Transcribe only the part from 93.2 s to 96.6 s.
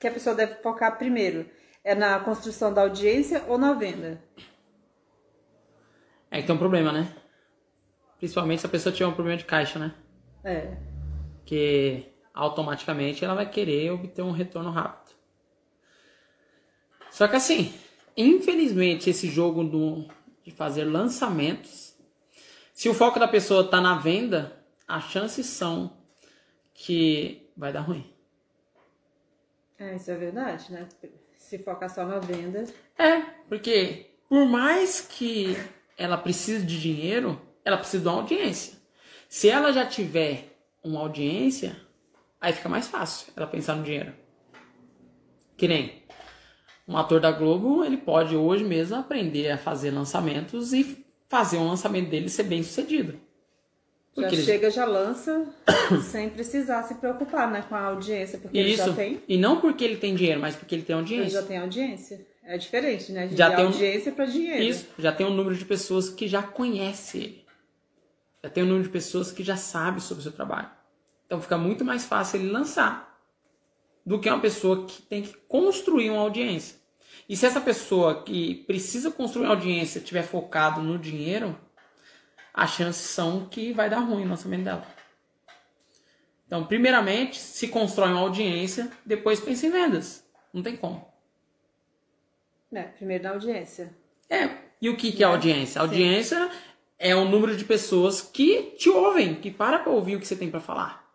na audiência. É. E o que, que é audiência? A audiência